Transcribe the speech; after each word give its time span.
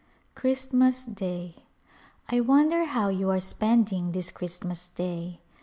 Christmas 0.33 1.05
Day. 1.05 1.53
I 2.27 2.39
wonder 2.41 2.85
how 2.85 3.09
you 3.09 3.29
are 3.29 3.39
spending 3.39 4.13
this 4.13 4.31
Christmas 4.31 4.89
Day 4.89 5.41